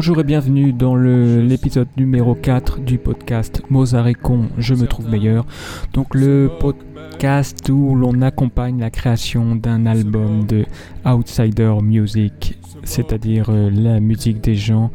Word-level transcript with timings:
Bonjour 0.00 0.18
et 0.20 0.24
bienvenue 0.24 0.72
dans 0.72 0.96
l'épisode 0.96 1.88
numéro 1.98 2.34
4 2.34 2.80
du 2.80 2.96
podcast 2.96 3.60
Mozart 3.68 4.08
et 4.08 4.14
con, 4.14 4.48
je 4.56 4.74
me 4.74 4.86
trouve 4.86 5.10
meilleur. 5.10 5.44
Donc 5.92 6.14
le 6.14 6.50
podcast 6.58 7.68
où 7.68 7.94
l'on 7.94 8.22
accompagne 8.22 8.80
la 8.80 8.88
création 8.88 9.56
d'un 9.56 9.84
album 9.84 10.46
de 10.46 10.64
outsider 11.04 11.74
music, 11.82 12.58
c'est-à-dire 12.82 13.50
euh, 13.50 13.68
la 13.68 14.00
musique 14.00 14.40
des 14.40 14.54
gens 14.54 14.90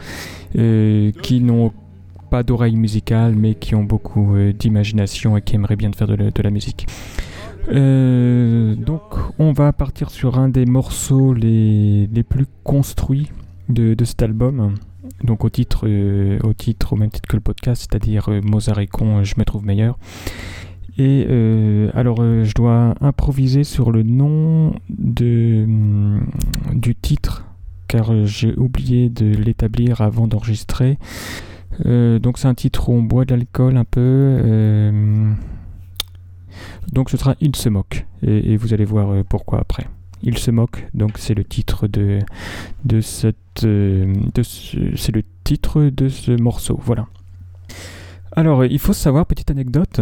euh, 0.58 1.12
qui 1.22 1.40
n'ont 1.40 1.72
pas 2.32 2.42
d'oreille 2.42 2.76
musicale 2.76 3.36
mais 3.36 3.54
qui 3.54 3.76
ont 3.76 3.84
beaucoup 3.84 4.34
euh, 4.34 4.54
d'imagination 4.54 5.38
et 5.38 5.44
qui 5.44 5.54
aimeraient 5.54 5.76
bien 5.76 5.92
faire 5.92 6.08
de 6.08 6.42
la, 6.42 6.50
musique. 6.50 6.88
donc 7.70 9.04
on 9.38 9.52
va 9.52 9.72
partir 9.72 10.10
sur 10.10 10.40
un 10.40 10.50
des 10.50 10.66
morceaux 10.66 11.32
les, 11.36 12.08
les 12.12 12.24
plus 12.24 12.48
construits 12.64 13.30
de, 13.70 13.96
cet 14.04 14.22
album. 14.22 14.76
Donc 15.24 15.44
au 15.44 15.50
titre, 15.50 15.88
euh, 15.88 16.40
au 16.44 16.54
titre, 16.54 16.94
au 16.94 16.96
même 16.96 17.10
titre 17.10 17.28
que 17.28 17.36
le 17.36 17.42
podcast, 17.42 17.88
c'est-à-dire 17.90 18.30
euh, 18.30 18.42
Mozart 18.42 18.80
et 18.80 18.88
con, 18.88 19.24
je 19.24 19.36
me 19.38 19.46
trouve 19.46 19.66
meilleur. 19.66 19.98
Et 20.98 21.26
euh, 21.30 21.92
alors 21.94 22.18
je 22.18 22.54
dois 22.54 22.96
improviser 23.02 23.64
sur 23.64 23.92
le 23.92 24.04
nom 24.04 24.74
de, 24.90 25.66
mm, 25.68 26.20
du 26.74 26.96
titre, 26.96 27.46
car 27.88 28.26
j'ai 28.26 28.56
oublié 28.56 29.10
de 29.10 29.26
l'établir 29.26 30.02
avant 30.02 30.28
d'enregistrer. 30.28 30.98
donc 31.84 32.38
c'est 32.38 32.48
un 32.48 32.54
titre 32.54 32.88
où 32.88 32.94
on 32.94 33.04
boit 33.04 33.26
de 33.26 33.36
l'alcool 33.36 33.76
un 33.76 33.84
peu. 33.84 34.40
donc 36.94 37.10
ce 37.10 37.18
sera 37.18 37.36
Il 37.42 37.56
se 37.58 37.68
moque. 37.68 38.06
et 38.24 38.56
vous 38.56 38.74
allez 38.74 38.86
voir 38.86 39.24
pourquoi 39.26 39.60
après. 39.60 39.86
Il 40.24 40.38
se 40.38 40.52
moque, 40.52 40.88
donc 40.94 41.18
c'est 41.18 41.34
le 41.34 41.44
titre 41.44 41.88
de, 41.88 42.20
de 42.84 43.02
cette, 43.02 43.64
euh, 43.64 44.14
c'est 44.96 45.14
le 45.14 45.24
titre 45.44 45.84
de 45.84 46.10
ce 46.10 46.32
morceau, 46.32 46.80
voilà. 46.84 47.08
Alors, 48.32 48.66
il 48.66 48.80
faut 48.80 48.94
savoir, 48.94 49.26
petite 49.26 49.52
anecdote, 49.52 50.02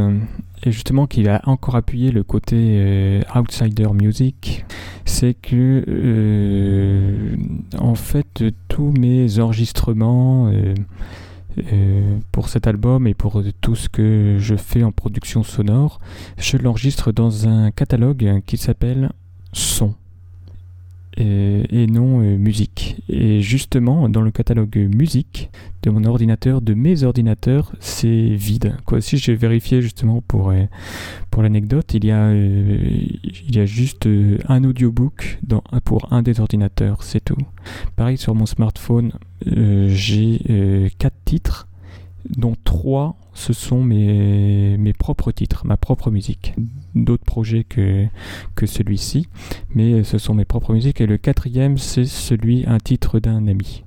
et 0.63 0.71
justement 0.71 1.05
qu'il 1.07 1.29
a 1.29 1.41
encore 1.45 1.75
appuyé 1.75 2.11
le 2.11 2.23
côté 2.23 2.55
euh, 2.57 3.21
outsider 3.35 3.89
music, 3.93 4.65
c'est 5.05 5.35
que 5.35 5.83
euh, 5.87 7.35
en 7.77 7.95
fait 7.95 8.43
tous 8.69 8.91
mes 8.97 9.39
enregistrements 9.39 10.51
pour 12.31 12.49
cet 12.49 12.65
album 12.65 13.05
et 13.05 13.13
pour 13.13 13.43
tout 13.61 13.75
ce 13.75 13.87
que 13.89 14.37
je 14.39 14.55
fais 14.55 14.83
en 14.83 14.91
production 14.91 15.43
sonore, 15.43 15.99
je 16.37 16.57
l'enregistre 16.57 17.11
dans 17.11 17.47
un 17.47 17.69
catalogue 17.69 18.41
qui 18.47 18.57
s'appelle 18.57 19.11
Son 19.51 19.93
et, 21.17 21.87
non 21.87 22.21
euh, 22.21 22.37
musique. 22.37 22.97
Et 23.09 23.41
justement, 23.41 24.09
dans 24.09 24.21
le 24.21 24.31
catalogue 24.31 24.77
musique 24.93 25.49
de 25.83 25.89
mon 25.89 26.03
ordinateur, 26.05 26.61
de 26.61 26.73
mes 26.73 27.03
ordinateurs, 27.03 27.73
c'est 27.79 28.07
vide. 28.07 28.75
Quoi, 28.85 29.01
si 29.01 29.17
j'ai 29.17 29.35
vérifié 29.35 29.81
justement 29.81 30.21
pour, 30.21 30.49
euh, 30.49 30.63
pour 31.29 31.43
l'anecdote, 31.43 31.93
il, 31.93 32.05
y 32.05 32.11
a, 32.11 32.25
euh, 32.25 32.79
il 33.47 33.55
y 33.55 33.59
a 33.59 33.65
juste 33.65 34.07
un 34.47 34.63
audiobook 34.63 35.39
pour 35.83 36.11
un 36.11 36.21
des 36.21 36.39
ordinateurs, 36.39 37.03
c'est 37.03 37.23
tout. 37.23 37.37
Pareil 37.95 38.17
sur 38.17 38.35
mon 38.35 38.45
smartphone, 38.45 39.11
j'ai 39.45 40.91
quatre 40.97 41.17
titres 41.25 41.67
dont 42.29 42.55
trois, 42.63 43.15
ce 43.33 43.53
sont 43.53 43.83
mes, 43.83 44.93
propres 44.97 45.31
titres, 45.31 45.65
ma 45.65 45.77
propre 45.77 46.11
musique. 46.11 46.53
D'autres 46.95 47.25
projets 47.25 47.63
que, 47.63 48.07
celui-ci, 48.65 49.27
mais 49.73 50.03
ce 50.03 50.17
sont 50.17 50.33
mes 50.33 50.45
propres 50.45 50.73
musiques. 50.73 51.01
Et 51.01 51.07
le 51.07 51.17
quatrième, 51.17 51.77
c'est 51.77 52.05
celui, 52.05 52.65
un 52.67 52.77
titre 52.77 53.19
d'un 53.19 53.47
ami. 53.47 53.83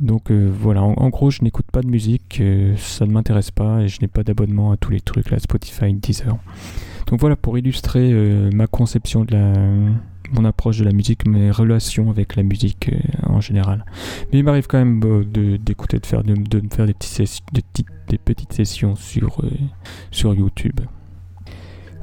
Donc 0.00 0.30
euh, 0.30 0.50
voilà, 0.52 0.82
en, 0.82 1.08
gros, 1.08 1.30
je 1.30 1.42
n'écoute 1.42 1.66
pas 1.70 1.80
de 1.80 1.86
musique, 1.86 2.40
euh, 2.40 2.74
ça 2.76 3.06
ne 3.06 3.12
m'intéresse 3.12 3.52
pas, 3.52 3.82
et 3.82 3.88
je 3.88 4.00
n'ai 4.00 4.08
pas 4.08 4.24
d'abonnement 4.24 4.72
à 4.72 4.76
tous 4.76 4.90
les 4.90 5.00
trucs, 5.00 5.30
là, 5.30 5.38
Spotify, 5.38 5.94
Deezer. 5.94 6.36
Donc 7.06 7.20
voilà, 7.20 7.36
pour 7.36 7.56
illustrer 7.58 8.10
euh, 8.12 8.50
ma 8.52 8.66
conception 8.66 9.24
de 9.24 9.32
la 9.32 9.52
mon 10.32 10.44
approche 10.44 10.78
de 10.78 10.84
la 10.84 10.92
musique, 10.92 11.26
mes 11.26 11.50
relations 11.50 12.10
avec 12.10 12.36
la 12.36 12.42
musique 12.42 12.90
euh, 12.92 13.32
en 13.32 13.40
général. 13.40 13.84
Mais 14.32 14.38
il 14.38 14.44
m'arrive 14.44 14.66
quand 14.66 14.78
même 14.78 15.00
euh, 15.04 15.58
d'écouter, 15.58 15.98
de, 15.98 16.06
faire, 16.06 16.22
de, 16.22 16.34
de, 16.34 16.60
me 16.60 16.68
faire 16.68 16.86
des, 16.86 16.94
petites, 16.94 17.44
des 18.08 18.18
petites 18.18 18.52
sessions 18.52 18.94
sur, 18.96 19.42
euh, 19.42 19.50
sur 20.10 20.34
YouTube. 20.34 20.80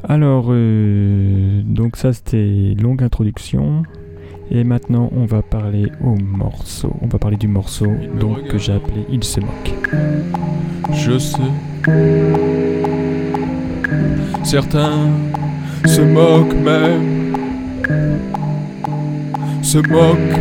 Alors, 0.03 0.47
donc 0.47 1.95
ça 1.95 2.11
c'était 2.11 2.75
longue 2.79 3.03
introduction. 3.03 3.83
Et 4.49 4.65
maintenant, 4.65 5.09
on 5.15 5.25
va 5.25 5.43
parler 5.43 5.89
au 6.03 6.15
morceau. 6.15 6.93
On 7.01 7.07
va 7.07 7.19
parler 7.19 7.37
du 7.37 7.47
morceau 7.47 7.87
donc, 8.19 8.47
que 8.47 8.57
j'ai 8.57 8.73
appelé 8.73 9.05
Il 9.09 9.23
se 9.23 9.39
moque. 9.39 9.73
Je 10.91 11.17
sais. 11.19 11.39
Certains 14.43 15.09
se 15.85 16.01
moquent 16.01 16.55
même 16.55 17.20
se 19.61 19.77
moque, 19.77 20.39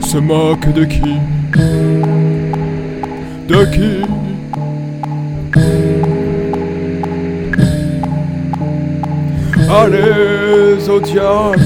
se 0.00 0.18
moque 0.18 0.72
de 0.74 0.84
qui? 0.84 1.16
De 3.48 3.64
qui? 3.72 4.04
Allez 9.70 10.88
au 10.88 11.00
diable 11.00 11.60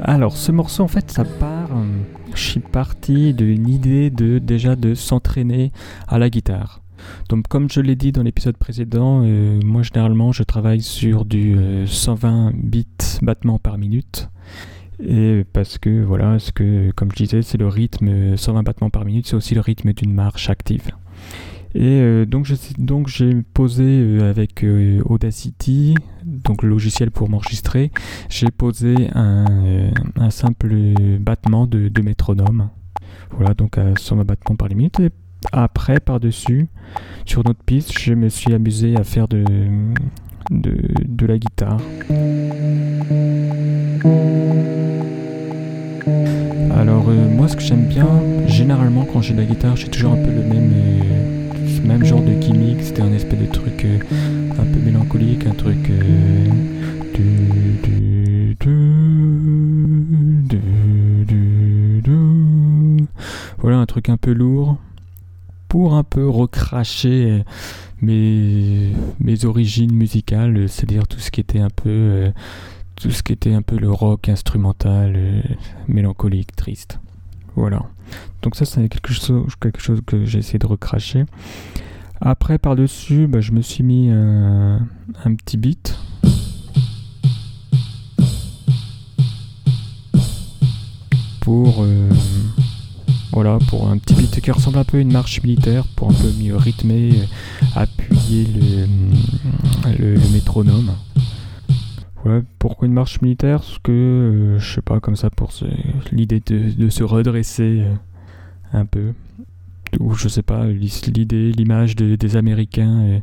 Alors 0.00 0.36
ce 0.36 0.52
morceau 0.52 0.82
en 0.82 0.88
fait 0.88 1.10
ça 1.10 1.24
part, 1.24 1.70
euh, 1.72 1.84
je 2.34 2.42
suis 2.42 2.60
parti 2.60 3.32
d'une 3.32 3.68
idée 3.68 4.10
de 4.10 4.38
déjà 4.38 4.76
de 4.76 4.94
s'entraîner 4.94 5.72
à 6.06 6.18
la 6.18 6.28
guitare. 6.28 6.81
Donc 7.28 7.48
comme 7.48 7.70
je 7.70 7.80
l'ai 7.80 7.96
dit 7.96 8.12
dans 8.12 8.22
l'épisode 8.22 8.56
précédent, 8.56 9.22
euh, 9.24 9.60
moi 9.64 9.82
généralement 9.82 10.32
je 10.32 10.42
travaille 10.42 10.82
sur 10.82 11.24
du 11.24 11.56
120 11.86 12.48
euh, 12.48 12.50
bits 12.54 12.86
battements 13.22 13.58
par 13.58 13.78
minute. 13.78 14.28
Et 15.04 15.44
parce 15.52 15.78
que 15.78 16.02
voilà, 16.02 16.38
ce 16.38 16.52
que 16.52 16.90
comme 16.92 17.10
je 17.10 17.16
disais, 17.16 17.42
c'est 17.42 17.58
le 17.58 17.66
rythme 17.66 18.36
120 18.36 18.62
battements 18.62 18.90
par 18.90 19.04
minute, 19.04 19.26
c'est 19.26 19.34
aussi 19.34 19.54
le 19.54 19.60
rythme 19.60 19.92
d'une 19.92 20.12
marche 20.12 20.48
active. 20.48 20.90
Et 21.74 22.00
euh, 22.02 22.26
donc, 22.26 22.46
donc 22.78 23.08
j'ai 23.08 23.42
posé 23.54 24.20
avec 24.20 24.64
Audacity, 25.06 25.94
donc 26.24 26.62
le 26.62 26.68
logiciel 26.68 27.10
pour 27.10 27.30
m'enregistrer, 27.30 27.90
j'ai 28.28 28.50
posé 28.50 28.94
un, 29.14 29.90
simple 30.30 30.74
battement 31.18 31.66
de, 31.66 32.02
métronome. 32.02 32.68
Voilà, 33.30 33.54
donc 33.54 33.78
à 33.78 33.96
120 33.96 34.24
battements 34.24 34.56
par 34.56 34.68
minute. 34.68 35.00
Après, 35.50 36.00
par-dessus, 36.00 36.68
sur 37.24 37.44
notre 37.44 37.62
piste, 37.62 37.98
je 37.98 38.14
me 38.14 38.28
suis 38.28 38.52
amusé 38.54 38.96
à 38.96 39.04
faire 39.04 39.28
de, 39.28 39.44
de, 40.50 41.26
la 41.26 41.38
guitare. 41.38 41.78
Alors 46.76 47.08
euh, 47.08 47.28
moi 47.28 47.48
ce 47.48 47.56
que 47.56 47.62
j'aime 47.62 47.86
bien, 47.86 48.08
généralement 48.46 49.04
quand 49.04 49.22
j'ai 49.22 49.34
de 49.34 49.40
la 49.40 49.46
guitare, 49.46 49.76
j'ai 49.76 49.88
toujours 49.88 50.12
un 50.12 50.16
peu 50.16 50.30
le 50.30 50.42
même, 50.42 50.72
euh, 50.72 51.86
même 51.86 52.04
genre 52.04 52.22
de 52.22 52.32
gimmick, 52.32 52.82
c'était 52.82 53.02
un 53.02 53.12
espèce 53.12 53.38
de 53.38 53.46
truc 53.46 53.84
euh, 53.84 53.98
un 54.58 54.64
peu 54.64 54.80
mélancolique, 54.84 55.46
un 55.46 55.54
truc 55.54 55.90
voilà 63.58 63.78
un 63.78 63.86
truc 63.86 64.08
un 64.08 64.16
peu 64.16 64.32
lourd 64.32 64.76
pour 65.72 65.94
un 65.94 66.04
peu 66.04 66.28
recracher 66.28 67.44
mes, 68.02 68.92
mes 69.20 69.44
origines 69.46 69.94
musicales, 69.94 70.68
c'est-à-dire 70.68 71.08
tout 71.08 71.18
ce 71.18 71.30
qui 71.30 71.40
était 71.40 71.60
un 71.60 71.70
peu 71.70 71.88
euh, 71.88 72.30
tout 72.94 73.10
ce 73.10 73.22
qui 73.22 73.32
était 73.32 73.54
un 73.54 73.62
peu 73.62 73.78
le 73.78 73.90
rock 73.90 74.28
instrumental, 74.28 75.14
euh, 75.16 75.40
mélancolique, 75.88 76.54
triste. 76.54 77.00
Voilà. 77.56 77.86
Donc 78.42 78.54
ça, 78.54 78.66
c'est 78.66 78.86
quelque 78.90 79.14
chose, 79.14 79.46
quelque 79.62 79.80
chose 79.80 80.02
que 80.06 80.26
j'ai 80.26 80.40
essayé 80.40 80.58
de 80.58 80.66
recracher. 80.66 81.24
Après, 82.20 82.58
par-dessus, 82.58 83.26
bah, 83.26 83.40
je 83.40 83.52
me 83.52 83.62
suis 83.62 83.82
mis 83.82 84.10
un, 84.10 84.86
petit 85.38 85.56
beat. 85.56 85.98
Pour... 91.40 91.76
Euh, 91.80 92.10
voilà, 93.32 93.58
pour 93.68 93.88
un 93.88 93.98
petit 93.98 94.14
beat 94.14 94.40
qui 94.40 94.50
ressemble 94.50 94.78
un 94.78 94.84
peu 94.84 94.98
à 94.98 95.00
une 95.00 95.12
marche 95.12 95.42
militaire, 95.42 95.84
pour 95.96 96.10
un 96.10 96.14
peu 96.14 96.30
mieux 96.40 96.56
rythmer, 96.56 97.12
euh, 97.14 97.66
appuyer 97.74 98.46
le, 99.98 100.32
métronome. 100.32 100.92
Voilà, 102.24 102.42
pourquoi 102.58 102.86
une 102.86 102.94
marche 102.94 103.20
militaire? 103.20 103.60
Parce 103.60 103.78
que, 103.78 103.92
euh, 103.92 104.58
je 104.58 104.74
sais 104.74 104.82
pas, 104.82 105.00
comme 105.00 105.16
ça, 105.16 105.30
pour 105.30 105.50
l'idée 106.12 106.40
de, 106.40 106.88
se 106.88 107.02
redresser 107.02 107.80
euh, 107.80 107.94
un 108.72 108.86
peu. 108.86 109.12
Ou 109.98 110.14
je 110.14 110.28
sais 110.28 110.42
pas, 110.42 110.66
l'idée, 110.66 111.52
l'image 111.52 111.96
des 111.96 112.36
Américains 112.36 113.20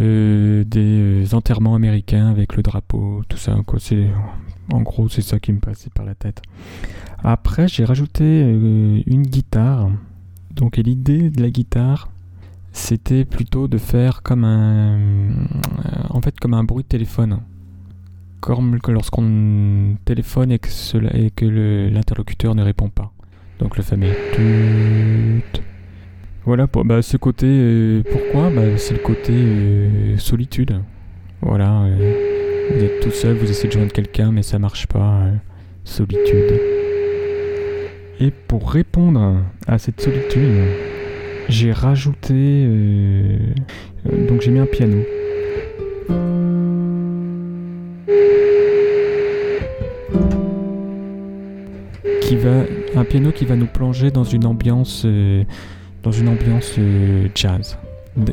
euh, 0.00 0.62
des 0.64 1.24
euh, 1.26 1.34
enterrements 1.34 1.74
américains 1.74 2.28
avec 2.28 2.54
le 2.54 2.62
drapeau, 2.62 3.22
tout 3.28 3.36
ça. 3.36 3.56
Quoi. 3.66 3.80
En 4.72 4.82
gros, 4.82 5.08
c'est 5.08 5.22
ça 5.22 5.38
qui 5.38 5.52
me 5.52 5.58
passait 5.58 5.90
par 5.90 6.04
la 6.06 6.14
tête. 6.14 6.42
Après, 7.22 7.68
j'ai 7.68 7.84
rajouté 7.84 8.24
euh, 8.24 9.00
une 9.06 9.22
guitare. 9.22 9.90
Donc, 10.52 10.76
l'idée 10.76 11.30
de 11.30 11.42
la 11.42 11.50
guitare, 11.50 12.10
c'était 12.72 13.24
plutôt 13.24 13.68
de 13.68 13.78
faire 13.78 14.22
comme 14.22 14.44
un, 14.44 14.98
en 16.10 16.20
fait, 16.20 16.38
comme 16.38 16.54
un 16.54 16.64
bruit 16.64 16.84
de 16.84 16.88
téléphone. 16.88 17.40
Comme 18.40 18.78
lorsqu'on 18.88 19.96
téléphone 20.04 20.52
et 20.52 20.58
que, 20.58 21.88
l'interlocuteur 21.92 22.54
ne 22.54 22.62
répond 22.62 22.88
pas. 22.88 23.12
Donc 23.58 23.76
le 23.76 23.82
fameux 23.82 24.12
tut. 24.32 25.60
Voilà, 26.46 26.66
pour, 26.66 26.84
bah, 26.86 27.02
ce 27.02 27.18
côté. 27.18 27.46
euh, 27.46 28.02
pourquoi? 28.10 28.48
Bah, 28.50 28.78
C'est 28.78 28.94
le 28.94 29.00
côté 29.00 29.32
euh, 29.34 30.16
solitude. 30.16 30.80
Voilà, 31.42 31.82
euh, 31.82 32.29
vous 32.74 32.84
êtes 32.84 33.00
tout 33.00 33.10
seul, 33.10 33.34
vous 33.36 33.50
essayez 33.50 33.68
de 33.68 33.72
joindre 33.72 33.92
quelqu'un, 33.92 34.32
mais 34.32 34.42
ça 34.42 34.58
marche 34.58 34.86
pas. 34.86 35.22
euh, 35.24 35.32
solitude. 35.84 36.60
Et 38.20 38.30
pour 38.30 38.70
répondre 38.70 39.38
à 39.66 39.78
cette 39.78 40.00
solitude, 40.00 40.50
j'ai 41.48 41.72
rajouté. 41.72 42.34
euh, 42.34 43.38
euh, 44.06 44.28
donc 44.28 44.40
j'ai 44.42 44.50
mis 44.50 44.58
un 44.60 44.66
piano. 44.66 44.98
Qui 52.22 52.36
va, 52.36 52.64
un 52.94 53.04
piano 53.04 53.32
qui 53.32 53.44
va 53.44 53.56
nous 53.56 53.66
plonger 53.66 54.10
dans 54.10 54.22
une 54.22 54.46
ambiance, 54.46 55.04
dans 56.02 56.12
une 56.12 56.28
ambiance 56.28 56.76
jazz. 57.34 57.76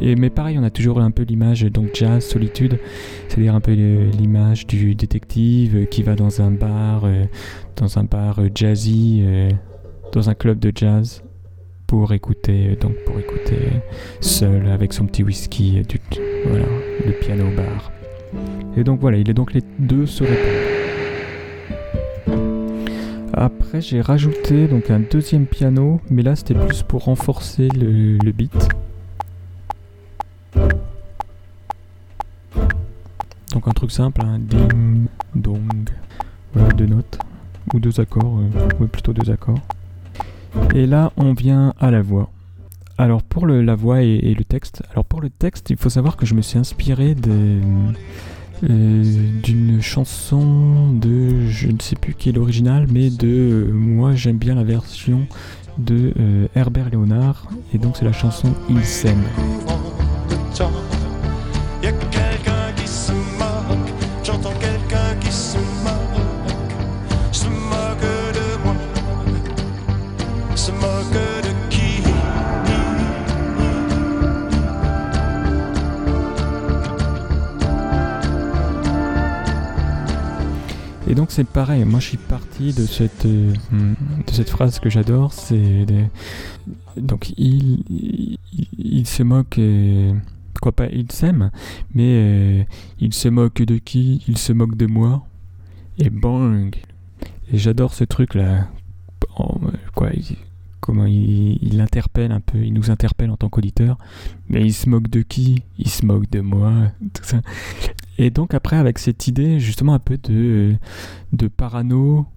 Et, 0.01 0.16
mais 0.16 0.30
pareil, 0.30 0.57
on 0.60 0.63
a 0.63 0.69
toujours 0.69 1.00
un 1.00 1.12
peu 1.12 1.24
l'image 1.24 1.63
donc 1.63 1.89
jazz, 1.94 2.24
solitude, 2.24 2.80
c'est-à-dire 3.28 3.56
un 3.56 3.62
peu 3.62 3.74
l'image 3.74 4.68
du 4.68 4.95
détective 4.95 5.75
euh, 5.75 5.86
qui 5.86 6.04
va 6.04 6.16
dans 6.16 6.42
un 6.42 6.51
bar, 6.51 7.04
euh, 7.06 7.25
dans 7.75 7.98
un 7.98 8.04
bar 8.04 8.39
euh, 8.39 8.50
jazzy, 8.54 9.24
dans 10.12 10.30
un 10.30 10.34
club 10.34 10.60
de 10.60 10.72
jazz 10.74 11.24
pour 11.86 12.13
écouter, 12.13 12.78
donc 12.81 12.95
pour 13.06 13.18
écouter 13.19 13.57
seul 14.19 14.68
avec 14.68 14.94
son 14.94 15.06
petit 15.06 15.24
whisky, 15.24 15.81
du, 15.88 16.00
voilà, 16.45 16.66
le 17.06 17.12
piano 17.19 17.45
bar. 17.56 17.92
Et 18.75 18.83
donc 18.83 19.00
voilà, 19.00 19.18
il 19.18 19.30
est 19.30 19.33
donc 19.33 19.54
les 19.54 19.62
deux 19.80 20.06
se. 20.06 20.24
Après, 23.33 23.81
j'ai 23.81 24.01
rajouté 24.01 24.68
donc 24.68 24.90
un 24.90 25.00
deuxième 25.00 25.45
piano, 25.45 26.01
mais 26.10 26.24
là 26.24 26.36
c'était 26.36 26.56
plus 26.56 26.83
pour 26.83 27.06
renforcer 27.06 27.69
le 27.69 28.31
beat. 28.31 28.69
Simple, 33.97 34.21
un 34.23 34.38
ding, 34.38 35.07
dong, 35.33 35.89
voilà 36.53 36.71
deux 36.73 36.85
notes 36.85 37.17
ou 37.73 37.79
deux 37.79 37.99
accords, 37.99 38.38
euh, 38.79 38.85
plutôt 38.85 39.11
deux 39.11 39.31
accords. 39.31 39.57
Et 40.75 40.85
là, 40.85 41.11
on 41.17 41.33
vient 41.33 41.73
à 41.79 41.89
la 41.89 42.03
voix. 42.03 42.29
Alors 42.99 43.23
pour 43.23 43.47
le- 43.47 43.63
la 43.63 43.73
voix 43.73 44.03
et, 44.03 44.35
le 44.38 44.44
texte, 44.44 44.83
alors 44.91 45.03
pour 45.03 45.19
le 45.19 45.31
texte, 45.31 45.71
il 45.71 45.77
faut 45.77 45.89
savoir 45.89 46.15
que 46.15 46.27
je 46.27 46.35
me 46.35 46.44
suis 46.44 46.59
inspiré 46.59 47.15
euh, 47.27 49.03
d'une 49.44 49.81
chanson 49.81 50.94
de, 50.94 51.47
je 51.47 51.67
ne 51.69 51.79
sais 51.79 51.95
plus 51.95 52.13
qui 52.13 52.29
est 52.29 52.33
l'original, 52.33 52.85
mais 52.91 53.09
de, 53.09 53.27
euh, 53.27 53.71
moi 53.73 54.13
j'aime 54.13 54.38
bien 54.38 54.53
la 54.53 54.63
version 54.63 55.21
de 55.79 56.13
Herbert 56.55 56.89
Léonard, 56.91 57.47
et 57.73 57.79
donc 57.79 57.97
c'est 57.97 58.05
la 58.05 58.13
chanson 58.13 58.53
Il 58.69 58.83
s'aime. 58.83 59.23
Donc 81.18 81.31
c'est 81.31 81.48
pareil, 81.48 81.84
moi 81.84 82.00
je 82.00 82.10
suis 82.10 82.18
parti 82.18 82.74
de 82.74 82.86
cette, 82.86 83.25
euh, 83.25 83.52
de 83.74 84.31
cette 84.31 84.52
phrase 84.52 84.78
que 84.80 84.88
j'adore, 84.88 85.34
c'est 85.34 85.88
donc 86.96 87.34
il, 87.38 87.84
il, 88.78 89.08
se 89.08 89.24
moque, 89.24 89.58
euh, 89.58 90.14
quoi 90.62 90.74
pas, 90.74 90.86
il 90.92 91.12
s'aime, 91.12 91.50
mais 91.96 92.04
euh, 92.04 92.64
il 93.00 93.16
se 93.16 93.30
moque 93.30 93.64
de 93.64 93.80
qui? 93.80 94.24
Il 94.28 94.38
se 94.38 94.54
moque 94.54 94.78
de 94.78 94.86
moi, 94.86 95.25
et 95.98 96.12
bang. 96.12 96.75
Et 97.52 97.58
j'adore 97.58 97.96
ce 97.96 98.04
truc 98.04 98.36
là, 98.36 98.68
Oh, 99.40 99.60
quoi, 99.96 100.10
comment 100.81 101.06
il 101.08 101.81
interpelle 101.81 102.31
un 102.31 102.42
peu, 102.42 102.60
il 102.60 102.74
nous 102.74 102.92
interpelle 102.92 103.31
en 103.31 103.38
tant 103.38 103.50
qu'auditeur, 103.50 103.98
mais 104.50 104.64
il 104.64 104.74
se 104.74 104.88
moque 104.88 105.10
de 105.10 105.24
qui? 105.24 105.64
Il 105.80 105.90
se 105.90 106.06
moque 106.06 106.30
de 106.30 106.42
moi, 106.42 106.92
tout 107.14 107.24
ça. 107.24 107.42
Et 108.18 108.30
donc 108.30 108.54
après 108.54 108.78
avec 108.78 109.00
cette 109.00 109.28
idée 109.28 109.60
justement 109.60 109.94
un 109.94 110.00
peu 110.00 110.18
de, 110.18 110.75
de 111.34 111.48
parano, 111.48 112.28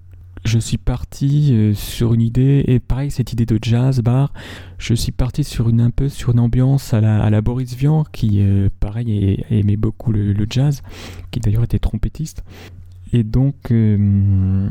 je 0.44 0.58
suis 0.58 0.78
parti 0.78 1.50
euh, 1.52 1.74
sur 1.74 2.14
une 2.14 2.22
idée 2.22 2.64
et 2.66 2.80
pareil 2.80 3.10
cette 3.10 3.32
idée 3.32 3.46
de 3.46 3.58
jazz 3.60 4.00
bar, 4.00 4.32
je 4.78 4.94
suis 4.94 5.12
parti 5.12 5.44
sur 5.44 5.68
une 5.68 5.80
un 5.80 5.90
peu 5.90 6.08
sur 6.08 6.32
une 6.32 6.40
ambiance 6.40 6.94
à 6.94 7.00
la, 7.00 7.22
à 7.22 7.30
la 7.30 7.40
Boris 7.40 7.74
Vian 7.74 8.04
qui 8.10 8.40
euh, 8.40 8.68
pareil 8.80 9.44
aimait 9.50 9.76
beaucoup 9.76 10.12
le, 10.12 10.34
jazz, 10.48 10.82
qui 11.30 11.40
d'ailleurs 11.40 11.64
était 11.64 11.78
trompettiste. 11.78 12.42
Et 13.12 13.22
donc 13.22 13.70
euh, 13.70 14.70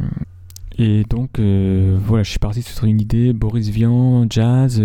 et 0.77 1.03
donc 1.09 1.39
voilà, 1.39 2.23
je 2.23 2.29
suis 2.29 2.39
parti 2.39 2.61
sur 2.61 2.85
une 2.85 3.01
idée 3.01 3.33
Boris 3.33 3.67
Vian, 3.67 4.25
jazz, 4.29 4.81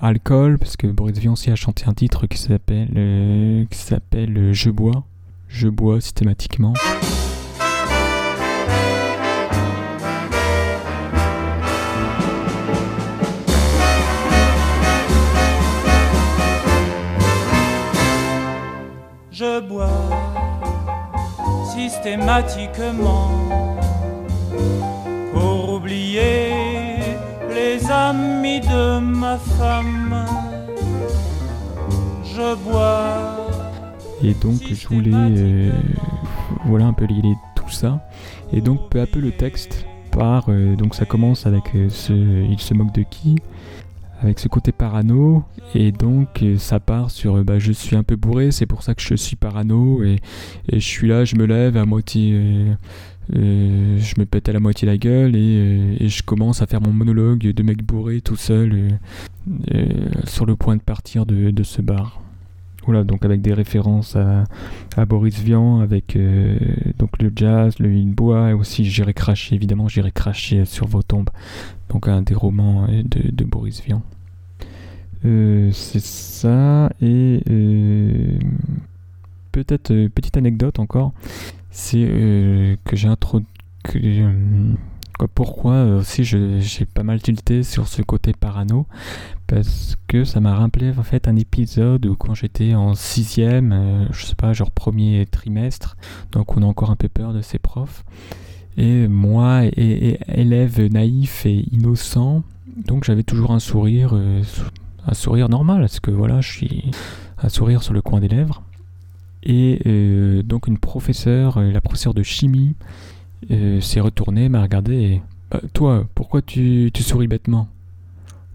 alcool, 0.00 0.58
parce 0.58 0.76
que 0.76 0.86
Boris 0.86 1.18
Vian 1.18 1.32
aussi 1.32 1.50
a 1.50 1.56
chanté 1.56 1.84
un 1.86 1.92
titre 1.92 2.28
qui 2.28 2.38
s'appelle 2.38 3.66
qui 3.68 3.78
s'appelle 3.78 4.52
Je 4.52 4.70
bois. 4.70 5.04
Je 5.54 5.68
bois 5.68 6.00
systématiquement. 6.00 6.72
Je 19.30 19.60
bois 19.60 19.88
systématiquement 21.74 23.30
pour 25.34 25.74
oublier 25.74 26.50
les 27.50 27.90
amis 27.90 28.60
de 28.60 29.00
ma 29.00 29.36
femme. 29.36 30.24
Je 32.24 32.54
bois 32.54 33.51
Et 34.22 34.34
donc 34.34 34.60
je 34.72 34.88
voulais 34.88 35.10
euh, 35.14 35.72
voilà 36.66 36.86
un 36.86 36.92
peu 36.92 37.06
lier 37.06 37.34
tout 37.56 37.70
ça. 37.70 38.08
Et 38.52 38.60
donc 38.60 38.88
peu 38.90 39.00
à 39.00 39.06
peu 39.06 39.20
le 39.20 39.32
texte 39.32 39.84
part. 40.10 40.46
euh, 40.48 40.76
donc 40.76 40.94
ça 40.94 41.04
commence 41.04 41.46
avec 41.46 41.74
euh, 41.74 41.88
ce 41.88 42.12
il 42.12 42.58
se 42.60 42.74
moque 42.74 42.94
de 42.94 43.02
qui? 43.02 43.36
Avec 44.20 44.38
ce 44.38 44.46
côté 44.46 44.70
parano 44.70 45.42
et 45.74 45.90
donc 45.90 46.44
ça 46.56 46.78
part 46.78 47.10
sur 47.10 47.42
bah, 47.42 47.58
je 47.58 47.72
suis 47.72 47.96
un 47.96 48.04
peu 48.04 48.14
bourré 48.14 48.52
c'est 48.52 48.66
pour 48.66 48.84
ça 48.84 48.94
que 48.94 49.02
je 49.02 49.16
suis 49.16 49.34
parano 49.34 50.04
et, 50.04 50.20
et 50.68 50.78
je 50.78 50.86
suis 50.86 51.08
là 51.08 51.24
je 51.24 51.34
me 51.34 51.44
lève 51.44 51.76
à 51.76 51.84
moitié 51.84 52.66
je 53.32 54.20
me 54.20 54.24
pète 54.24 54.48
à 54.48 54.52
la 54.52 54.60
moitié 54.60 54.86
la 54.86 54.96
gueule 54.96 55.34
et, 55.34 55.96
et 55.98 56.08
je 56.08 56.22
commence 56.22 56.62
à 56.62 56.68
faire 56.68 56.80
mon 56.80 56.92
monologue 56.92 57.52
de 57.52 57.62
mec 57.64 57.82
bourré 57.82 58.20
tout 58.20 58.36
seul 58.36 58.96
sur 60.24 60.46
le 60.46 60.54
point 60.54 60.76
de 60.76 60.82
partir 60.82 61.26
de, 61.26 61.50
de 61.50 61.62
ce 61.64 61.82
bar 61.82 62.20
voilà, 62.84 63.04
donc 63.04 63.24
avec 63.24 63.40
des 63.42 63.54
références 63.54 64.16
à, 64.16 64.44
à 64.96 65.04
Boris 65.04 65.38
Vian, 65.38 65.80
avec 65.80 66.16
euh, 66.16 66.58
donc 66.98 67.10
le 67.20 67.32
jazz, 67.34 67.78
le 67.78 67.88
bois, 68.06 68.50
et 68.50 68.52
aussi 68.52 68.84
J'irai 68.84 69.14
cracher, 69.14 69.54
évidemment, 69.54 69.88
J'irai 69.88 70.10
cracher 70.10 70.64
sur 70.64 70.86
vos 70.86 71.02
tombes. 71.02 71.30
Donc 71.90 72.08
un 72.08 72.22
des 72.22 72.34
romans 72.34 72.86
euh, 72.88 73.02
de, 73.04 73.30
de 73.30 73.44
Boris 73.44 73.82
Vian. 73.82 74.02
Euh, 75.24 75.70
c'est 75.72 76.02
ça, 76.02 76.90
et 77.00 77.40
euh, 77.48 78.38
peut-être 79.52 80.08
petite 80.08 80.36
anecdote 80.36 80.80
encore, 80.80 81.12
c'est 81.70 82.78
que 82.84 82.96
j'ai 82.96 83.08
introduit. 83.08 83.46
Quoi, 85.22 85.28
pourquoi 85.32 85.72
euh, 85.74 86.00
aussi 86.00 86.24
je- 86.24 86.58
j'ai 86.58 86.84
pas 86.84 87.04
mal 87.04 87.22
tilté 87.22 87.62
sur 87.62 87.86
ce 87.86 88.02
côté 88.02 88.32
parano? 88.32 88.86
Parce 89.46 89.96
que 90.08 90.24
ça 90.24 90.40
m'a 90.40 90.56
rappelé 90.56 90.90
en 90.98 91.04
fait 91.04 91.28
un 91.28 91.36
épisode 91.36 92.06
où 92.06 92.16
quand 92.16 92.34
j'étais 92.34 92.74
en 92.74 92.96
sixième, 92.96 93.70
euh, 93.72 94.04
je 94.10 94.24
sais 94.24 94.34
pas, 94.34 94.52
genre 94.52 94.72
premier 94.72 95.24
trimestre, 95.30 95.96
donc 96.32 96.56
on 96.56 96.62
a 96.64 96.66
encore 96.66 96.90
un 96.90 96.96
peu 96.96 97.08
peur 97.08 97.32
de 97.32 97.40
ses 97.40 97.60
profs. 97.60 98.04
Et 98.76 99.06
moi, 99.06 99.64
et, 99.64 100.18
élève 100.26 100.80
naïf 100.92 101.46
et 101.46 101.66
innocent, 101.70 102.42
donc 102.88 103.04
j'avais 103.04 103.22
toujours 103.22 103.52
un 103.52 103.60
sourire, 103.60 104.10
euh, 104.14 104.42
un 105.06 105.14
sourire 105.14 105.48
normal, 105.48 105.82
parce 105.82 106.00
que 106.00 106.10
voilà, 106.10 106.40
je 106.40 106.50
suis 106.50 106.90
un 107.40 107.48
sourire 107.48 107.84
sur 107.84 107.92
le 107.94 108.02
coin 108.02 108.18
des 108.18 108.28
lèvres. 108.28 108.64
Et 109.44 109.82
euh, 109.86 110.42
donc 110.42 110.66
une 110.66 110.78
professeure, 110.78 111.58
euh, 111.58 111.70
la 111.70 111.80
professeure 111.80 112.14
de 112.14 112.24
chimie, 112.24 112.74
euh, 113.50 113.80
s'est 113.80 114.00
retournée, 114.00 114.48
m'a 114.48 114.62
regardé 114.62 114.94
et 114.94 115.22
Bah, 115.50 115.60
toi, 115.72 116.06
pourquoi 116.14 116.42
tu, 116.42 116.90
tu 116.94 117.02
souris 117.02 117.28
bêtement? 117.28 117.68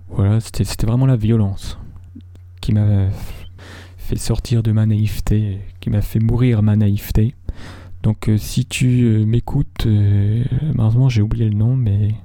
Voilà, 0.10 0.40
c'était 0.40 0.88
vraiment 0.88 1.06
la 1.06 1.18
violence 1.18 1.78
qui 2.62 2.74
m'a 2.74 3.10
fait 3.98 4.18
sortir 4.18 4.64
de 4.64 4.72
ma 4.72 4.86
naïveté, 4.86 5.60
qui 5.80 5.90
m'a 5.90 6.02
fait 6.02 6.20
mourir 6.20 6.64
ma 6.64 6.76
naïveté. 6.76 7.36
Donc 8.04 8.30
euh, 8.30 8.38
si 8.38 8.66
tu 8.66 9.04
euh, 9.04 9.26
m'écoutes, 9.26 9.86
euh, 9.86 10.44
malheureusement 10.74 11.10
j'ai 11.10 11.22
oublié 11.22 11.50
le 11.50 11.56
nom, 11.56 11.76
mais 11.76 12.16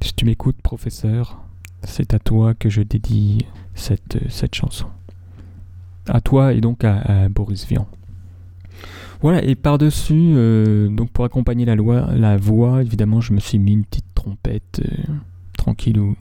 si 0.00 0.14
tu 0.14 0.24
m'écoutes, 0.24 0.56
professeur, 0.62 1.38
c'est 1.82 2.14
à 2.14 2.18
toi 2.18 2.54
que 2.54 2.70
je 2.70 2.80
dédie 2.80 3.44
cette, 3.74 4.16
euh, 4.16 4.28
cette 4.30 4.54
chanson. 4.54 4.86
À 6.08 6.20
toi 6.20 6.52
et 6.54 6.60
donc 6.60 6.84
à 6.84 7.28
Boris 7.28 7.66
Vian. 7.66 7.86
Voilà, 9.22 9.42
et 9.42 9.54
par-dessus, 9.54 10.34
euh, 10.36 10.88
donc 10.88 11.10
pour 11.10 11.24
accompagner 11.24 11.64
la, 11.64 11.74
loi, 11.74 12.06
la 12.14 12.36
voix, 12.36 12.82
évidemment, 12.82 13.20
je 13.20 13.32
me 13.32 13.40
suis 13.40 13.58
mis 13.58 13.72
une 13.72 13.84
petite 13.84 14.14
trompette 14.14 14.82
euh, 14.84 15.12
tranquillou. 15.56 16.16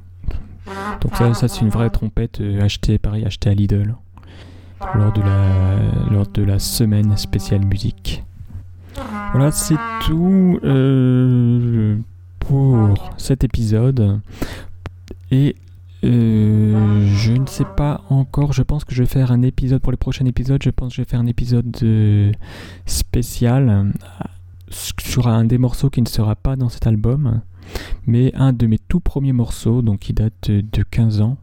Donc 1.01 1.15
ça, 1.15 1.47
c'est 1.47 1.61
une 1.61 1.69
vraie 1.69 1.89
trompette 1.89 2.41
euh, 2.41 2.61
achetée, 2.61 2.97
pareil, 2.97 3.25
achetée 3.25 3.49
à 3.49 3.53
Lidl 3.53 3.95
lors 4.95 5.11
de 5.13 6.43
la, 6.43 6.59
semaine 6.59 7.15
spéciale 7.17 7.65
musique. 7.65 8.23
Voilà, 9.33 9.51
c'est 9.51 9.77
tout 10.05 10.59
pour 12.39 13.13
cet 13.17 13.43
épisode. 13.43 14.21
Euh, 16.05 17.07
je 17.07 17.31
ne 17.33 17.47
sais 17.47 17.65
pas 17.75 18.01
encore, 18.09 18.53
je 18.53 18.61
pense 18.61 18.85
que 18.85 18.93
je 18.93 19.03
vais 19.03 19.09
faire 19.09 19.31
un 19.31 19.41
épisode 19.41 19.81
pour 19.81 19.91
le 19.91 19.97
prochain 19.97 20.25
épisode. 20.25 20.61
Je 20.63 20.69
pense 20.69 20.89
que 20.89 20.95
je 20.97 21.01
vais 21.01 21.09
faire 21.09 21.19
un 21.19 21.25
épisode 21.25 21.75
euh, 21.83 22.31
spécial 22.85 23.69
euh, 23.69 23.83
sur 24.99 25.27
un 25.27 25.45
des 25.45 25.57
morceaux 25.57 25.89
qui 25.89 26.01
ne 26.01 26.07
sera 26.07 26.35
pas 26.35 26.55
dans 26.55 26.69
cet 26.69 26.85
album, 26.87 27.41
mais 28.05 28.31
un 28.35 28.53
de 28.53 28.67
mes 28.67 28.77
tout 28.77 28.99
premiers 28.99 29.33
morceaux, 29.33 29.81
donc 29.81 29.99
qui 29.99 30.13
date 30.13 30.51
de 30.51 30.83
15 30.83 31.21
ans, 31.21 31.37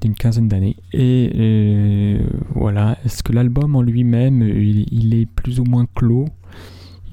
d'une 0.00 0.14
quinzaine 0.14 0.48
d'années. 0.48 0.76
Et 0.92 2.18
voilà, 2.54 2.98
est-ce 3.04 3.22
que 3.22 3.32
l'album 3.32 3.76
en 3.76 3.82
lui-même, 3.82 4.42
il 4.42 5.14
est 5.14 5.26
plus 5.26 5.60
ou 5.60 5.64
moins 5.64 5.86
clos? 5.94 6.26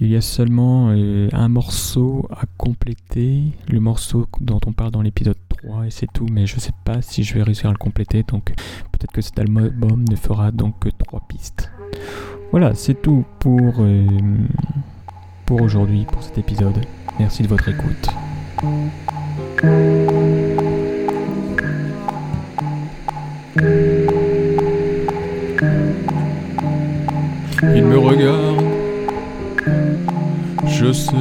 Il 0.04 0.12
y 0.12 0.18
a 0.18 0.22
seulement 0.22 0.90
euh, 0.90 1.30
un 1.32 1.48
morceau 1.48 2.28
à 2.30 2.42
compléter, 2.58 3.44
le 3.70 3.80
morceau 3.80 4.28
dont 4.42 4.60
on 4.66 4.74
parle 4.74 4.92
dans 4.92 5.02
l'épisode 5.02 5.38
3 5.62 5.88
et 5.88 5.92
c'est 5.92 6.12
tout, 6.12 6.28
mais 6.30 6.46
je 6.46 6.60
sais 6.60 6.74
pas 6.84 7.02
si 7.02 7.24
je 7.24 7.34
vais 7.34 7.42
réussir 7.42 7.70
à 7.70 7.72
le 7.72 7.78
compléter, 7.78 8.24
donc 8.24 8.54
peut-être 8.92 9.14
que 9.14 9.22
cet 9.22 9.40
album 9.40 10.04
ne 10.10 10.16
fera 10.18 10.52
donc 10.52 10.78
que 10.80 10.90
3 10.90 11.22
pistes. 11.30 11.72
Voilà, 12.52 12.76
c'est 12.76 13.02
tout 13.02 13.24
pour, 13.40 13.76
euh, 13.80 14.06
pour 15.46 15.62
aujourd'hui, 15.62 16.06
pour 16.12 16.22
cet 16.22 16.38
épisode. 16.38 16.86
Merci 17.18 17.44
de 17.44 17.48
votre 17.48 17.70
écoute. 17.70 18.10
Il 27.76 27.86
me 27.86 27.98
regarde, 27.98 28.53
je 30.84 30.92
sais. 30.92 31.12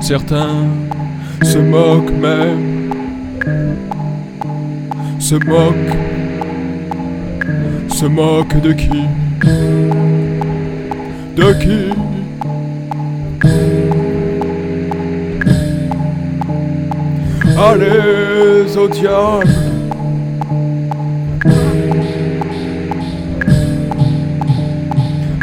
Certains 0.00 0.64
se 1.42 1.58
moquent 1.58 2.18
même, 2.20 2.90
se 5.18 5.34
moquent, 5.34 5.96
se 7.88 8.06
moquent 8.06 8.60
de 8.60 8.72
qui? 8.72 9.04
De 11.36 11.52
qui? 11.62 11.92
Allez 17.58 18.76
au 18.76 18.88
diable 18.88 19.46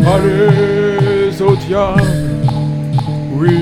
Allez 0.05 0.82
au 1.43 1.55
diable, 1.55 2.01
oui. 3.35 3.57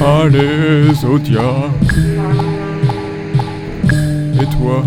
Allez 0.00 1.04
au 1.08 1.18
diable. 1.18 1.72
Et 4.40 4.46
toi, 4.46 4.82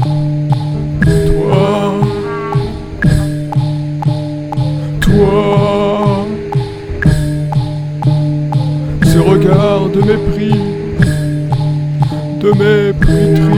toi, 1.02 1.94
toi, 5.02 6.26
ce 9.04 9.20
regard 9.20 9.90
de 9.90 10.02
mépris, 10.02 10.62
de 12.42 12.50
mépris. 12.52 13.57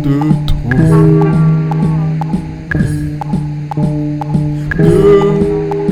De 0.00 0.20
trop. 0.46 0.68
Deux, 4.76 5.22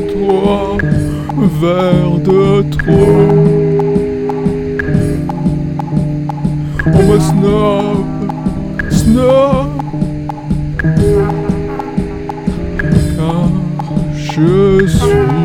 trois 0.09 0.77
verres 1.61 2.19
de 2.19 2.63
trop. 2.71 3.35
On 6.87 7.03
me 7.13 7.19
snob, 7.21 8.05
snob. 8.91 9.69
Car 13.17 13.49
je 14.15 14.87
suis 14.87 15.44